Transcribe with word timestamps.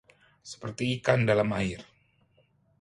Seperti 0.51 0.83
ikan 0.97 1.19
dalam 1.29 1.49
air 1.61 1.81